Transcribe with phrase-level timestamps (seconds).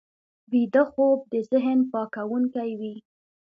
[0.51, 2.95] ویده خوب د ذهن پاکوونکی وي